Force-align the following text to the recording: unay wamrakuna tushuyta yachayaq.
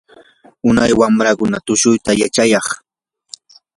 unay 0.69 0.91
wamrakuna 0.99 1.57
tushuyta 1.65 2.11
yachayaq. 2.21 2.67